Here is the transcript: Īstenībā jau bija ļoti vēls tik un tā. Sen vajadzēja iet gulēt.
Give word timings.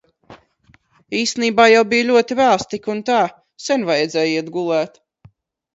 Īstenībā 1.19 1.67
jau 1.73 1.83
bija 1.91 2.07
ļoti 2.09 2.39
vēls 2.41 2.67
tik 2.73 2.91
un 2.95 3.07
tā. 3.11 3.21
Sen 3.69 3.89
vajadzēja 3.93 4.37
iet 4.43 4.53
gulēt. 4.59 5.01